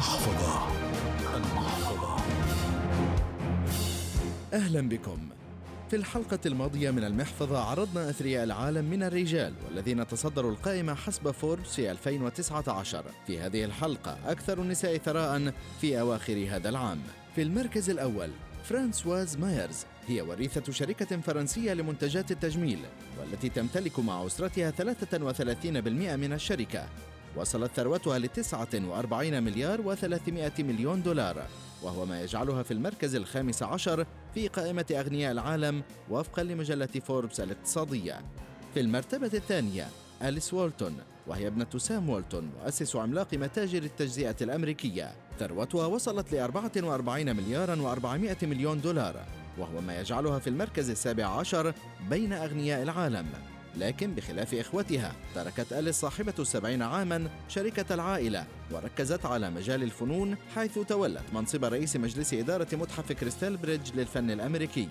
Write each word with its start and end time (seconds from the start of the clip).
المحفظة. 0.00 0.66
المحفظة. 1.36 2.16
أهلا 4.52 4.88
بكم. 4.88 5.28
في 5.90 5.96
الحلقة 5.96 6.38
الماضية 6.46 6.90
من 6.90 7.04
المحفظة 7.04 7.58
عرضنا 7.58 8.10
أثرياء 8.10 8.44
العالم 8.44 8.84
من 8.84 9.02
الرجال 9.02 9.54
والذين 9.66 10.06
تصدروا 10.06 10.50
القائمة 10.50 10.94
حسب 10.94 11.30
فوربس 11.30 11.74
في 11.74 11.90
2019 11.90 13.04
في 13.26 13.40
هذه 13.40 13.64
الحلقة 13.64 14.16
أكثر 14.26 14.62
النساء 14.62 14.98
ثراء 14.98 15.52
في 15.80 16.00
أواخر 16.00 16.46
هذا 16.50 16.68
العام. 16.68 16.98
في 17.34 17.42
المركز 17.42 17.90
الأول 17.90 18.30
فرانسواز 18.64 19.36
مايرز 19.36 19.84
هي 20.06 20.20
وريثة 20.20 20.72
شركة 20.72 21.20
فرنسية 21.20 21.72
لمنتجات 21.72 22.30
التجميل 22.30 22.78
والتي 23.20 23.48
تمتلك 23.48 23.98
مع 23.98 24.26
أسرتها 24.26 24.70
33% 24.70 26.16
من 26.16 26.32
الشركة. 26.32 26.88
وصلت 27.36 27.70
ثروتها 27.76 28.18
ل 28.18 28.28
49 28.28 29.42
مليار 29.42 29.96
و300 29.96 30.60
مليون 30.60 31.02
دولار 31.02 31.46
وهو 31.82 32.06
ما 32.06 32.22
يجعلها 32.22 32.62
في 32.62 32.70
المركز 32.70 33.14
الخامس 33.14 33.62
عشر 33.62 34.06
في 34.34 34.48
قائمة 34.48 34.86
أغنياء 34.90 35.32
العالم 35.32 35.82
وفقا 36.10 36.42
لمجلة 36.42 36.86
فوربس 36.86 37.40
الاقتصادية. 37.40 38.20
في 38.74 38.80
المرتبة 38.80 39.30
الثانية 39.34 39.88
أليس 40.22 40.54
وولتون 40.54 40.96
وهي 41.26 41.46
ابنة 41.46 41.66
سام 41.76 42.08
وولتون 42.08 42.50
مؤسس 42.60 42.96
عملاق 42.96 43.34
متاجر 43.34 43.82
التجزئة 43.82 44.36
الأمريكية. 44.40 45.12
ثروتها 45.38 45.86
وصلت 45.86 46.32
ل 46.32 46.38
44 46.38 47.36
مليارا 47.36 47.76
و400 47.76 48.44
مليون 48.44 48.80
دولار 48.80 49.24
وهو 49.58 49.80
ما 49.80 50.00
يجعلها 50.00 50.38
في 50.38 50.50
المركز 50.50 50.90
السابع 50.90 51.24
عشر 51.26 51.74
بين 52.10 52.32
أغنياء 52.32 52.82
العالم. 52.82 53.26
لكن 53.78 54.14
بخلاف 54.14 54.54
إخوتها 54.54 55.12
تركت 55.34 55.72
أليس 55.72 55.94
صاحبة 56.00 56.34
السبعين 56.38 56.82
عاما 56.82 57.30
شركة 57.48 57.94
العائلة 57.94 58.46
وركزت 58.70 59.26
على 59.26 59.50
مجال 59.50 59.82
الفنون 59.82 60.36
حيث 60.54 60.78
تولت 60.78 61.24
منصب 61.34 61.64
رئيس 61.64 61.96
مجلس 61.96 62.34
إدارة 62.34 62.68
متحف 62.72 63.12
كريستال 63.12 63.56
بريدج 63.56 63.90
للفن 63.94 64.30
الأمريكي. 64.30 64.88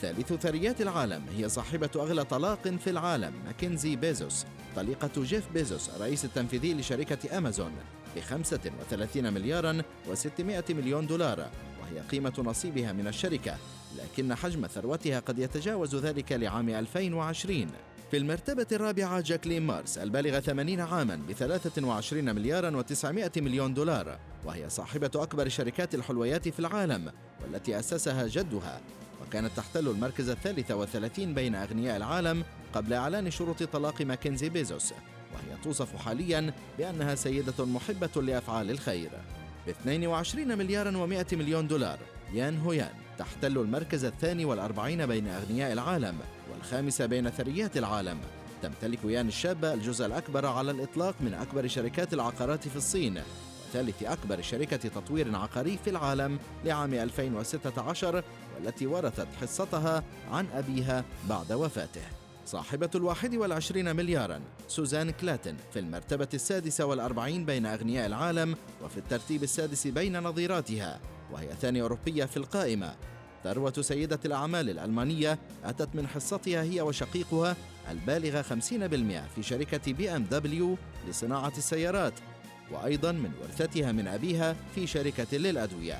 ثالث 0.00 0.32
ثريات 0.32 0.80
العالم 0.80 1.22
هي 1.36 1.48
صاحبة 1.48 1.90
أغلى 1.96 2.24
طلاق 2.24 2.68
في 2.68 2.90
العالم 2.90 3.32
ماكنزي 3.46 3.96
بيزوس 3.96 4.46
طليقة 4.76 5.22
جيف 5.22 5.44
بيزوس 5.54 5.88
الرئيس 5.88 6.24
التنفيذي 6.24 6.74
لشركة 6.74 7.38
أمازون 7.38 7.72
ب 8.16 8.20
35 8.20 9.32
مليارا 9.32 9.82
و600 10.10 10.70
مليون 10.70 11.06
دولار 11.06 11.50
وهي 11.80 12.00
قيمة 12.00 12.32
نصيبها 12.38 12.92
من 12.92 13.06
الشركة 13.06 13.56
لكن 13.98 14.34
حجم 14.34 14.66
ثروتها 14.66 15.20
قد 15.20 15.38
يتجاوز 15.38 15.96
ذلك 15.96 16.32
لعام 16.32 16.68
2020 16.68 17.66
في 18.10 18.16
المرتبة 18.16 18.66
الرابعة 18.72 19.20
جاكلين 19.20 19.62
مارس 19.62 19.98
البالغة 19.98 20.40
80 20.40 20.80
عاما 20.80 21.16
ب 21.16 21.32
23 21.32 22.34
مليارا 22.34 22.82
و900 22.82 23.38
مليون 23.38 23.74
دولار 23.74 24.18
وهي 24.44 24.70
صاحبة 24.70 25.10
أكبر 25.14 25.48
شركات 25.48 25.94
الحلويات 25.94 26.48
في 26.48 26.60
العالم 26.60 27.12
والتي 27.42 27.78
أسسها 27.78 28.26
جدها. 28.26 28.80
وكانت 29.22 29.50
تحتل 29.56 29.88
المركز 29.88 30.28
الثالث 30.28 30.70
والثلاثين 30.70 31.34
بين 31.34 31.54
أغنياء 31.54 31.96
العالم 31.96 32.44
قبل 32.72 32.92
إعلان 32.92 33.30
شروط 33.30 33.62
طلاق 33.62 34.02
ماكنزي 34.02 34.48
بيزوس 34.48 34.92
وهي 35.34 35.62
توصف 35.64 35.96
حاليا 35.96 36.52
بأنها 36.78 37.14
سيدة 37.14 37.64
محبة 37.64 38.22
لأفعال 38.22 38.70
الخير. 38.70 39.10
ب 39.66 39.68
22 39.68 40.58
مليارا 40.58 40.90
و100 40.90 41.34
مليون 41.34 41.66
دولار 41.66 41.98
يان 42.32 42.58
هويان. 42.58 43.07
تحتل 43.18 43.58
المركز 43.58 44.04
الثاني 44.04 44.44
والأربعين 44.44 45.06
بين 45.06 45.28
أغنياء 45.28 45.72
العالم 45.72 46.18
والخامسة 46.52 47.06
بين 47.06 47.30
ثريات 47.30 47.76
العالم. 47.76 48.18
تمتلك 48.62 48.98
يان 49.04 49.28
الشابة 49.28 49.74
الجزء 49.74 50.06
الأكبر 50.06 50.46
على 50.46 50.70
الإطلاق 50.70 51.14
من 51.20 51.34
أكبر 51.34 51.68
شركات 51.68 52.14
العقارات 52.14 52.68
في 52.68 52.76
الصين 52.76 53.22
وثالث 53.68 54.02
أكبر 54.02 54.42
شركة 54.42 54.76
تطوير 54.76 55.36
عقاري 55.36 55.78
في 55.84 55.90
العالم 55.90 56.38
لعام 56.64 56.94
2016 56.94 58.24
والتي 58.56 58.86
ورثت 58.86 59.26
حصتها 59.40 60.02
عن 60.30 60.46
أبيها 60.54 61.04
بعد 61.28 61.52
وفاته. 61.52 62.02
صاحبة 62.46 62.90
الواحد 62.94 63.34
والعشرين 63.34 63.96
مليارا 63.96 64.40
سوزان 64.68 65.10
كلاتن 65.10 65.56
في 65.72 65.78
المرتبة 65.78 66.28
السادسة 66.34 66.84
والأربعين 66.84 67.44
بين 67.44 67.66
أغنياء 67.66 68.06
العالم 68.06 68.56
وفي 68.84 68.96
الترتيب 68.98 69.42
السادس 69.42 69.86
بين 69.86 70.22
نظيراتها. 70.22 71.00
وهي 71.32 71.48
ثاني 71.60 71.82
أوروبية 71.82 72.24
في 72.24 72.36
القائمة. 72.36 72.94
ثروة 73.44 73.72
سيدة 73.80 74.20
الأعمال 74.24 74.70
الألمانية 74.70 75.38
أتت 75.64 75.88
من 75.94 76.06
حصتها 76.06 76.62
هي 76.62 76.80
وشقيقها 76.80 77.56
البالغة 77.90 78.42
50% 78.42 79.28
في 79.34 79.42
شركة 79.42 79.92
بي 79.92 80.10
أم 80.10 80.24
دبليو 80.24 80.76
لصناعة 81.08 81.52
السيارات 81.58 82.12
وأيضا 82.70 83.12
من 83.12 83.30
ورثتها 83.42 83.92
من 83.92 84.06
أبيها 84.06 84.56
في 84.74 84.86
شركة 84.86 85.36
للأدوية. 85.36 85.98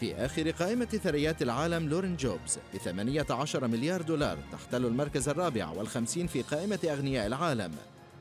في 0.00 0.14
آخر 0.14 0.50
قائمة 0.50 0.84
ثريات 0.84 1.42
العالم 1.42 1.88
لورين 1.88 2.16
جوبز 2.16 2.58
ب 2.74 2.76
18 2.76 3.66
مليار 3.66 4.02
دولار 4.02 4.38
تحتل 4.52 4.86
المركز 4.86 5.28
الرابع 5.28 5.70
والخمسين 5.70 6.26
في 6.26 6.42
قائمة 6.42 6.78
أغنياء 6.84 7.26
العالم. 7.26 7.72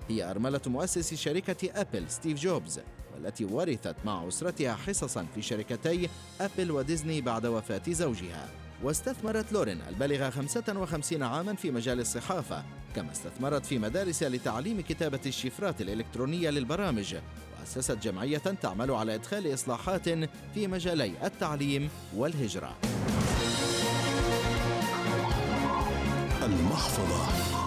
هي 0.09 0.31
أرملة 0.31 0.61
مؤسس 0.67 1.13
شركة 1.13 1.81
أبل 1.81 2.09
ستيف 2.09 2.39
جوبز. 2.39 2.79
والتي 3.13 3.45
ورثت 3.45 3.95
مع 4.05 4.27
أسرتها 4.27 4.75
حصصا 4.75 5.25
في 5.35 5.41
شركتي 5.41 6.09
أبل 6.41 6.71
وديزني 6.71 7.21
بعد 7.21 7.45
وفاة 7.45 7.81
زوجها. 7.87 8.49
واستثمرت 8.83 9.53
لورين 9.53 9.81
البالغة 9.89 10.29
55 10.29 11.23
عاما 11.23 11.55
في 11.55 11.71
مجال 11.71 11.99
الصحافة 11.99 12.63
كما 12.95 13.11
استثمرت 13.11 13.65
في 13.65 13.79
مدارس 13.79 14.23
لتعليم 14.23 14.81
كتابة 14.81 15.19
الشفرات 15.25 15.81
الإلكترونية 15.81 16.49
للبرامج 16.49 17.15
وأسست 17.59 17.97
جمعية 18.03 18.37
تعمل 18.37 18.91
على 18.91 19.15
إدخال 19.15 19.53
إصلاحات 19.53 20.09
في 20.53 20.67
مجالي 20.67 21.13
التعليم 21.23 21.89
والهجرة. 22.15 22.77
المحفظة. 26.43 27.60